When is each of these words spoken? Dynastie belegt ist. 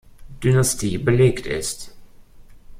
Dynastie 0.41 0.97
belegt 0.97 1.45
ist. 1.45 1.95